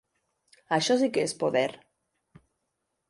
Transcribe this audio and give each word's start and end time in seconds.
Això 0.77 0.97
sí 1.01 1.09
que 1.17 1.25
és 1.27 1.35
poder! 1.45 1.67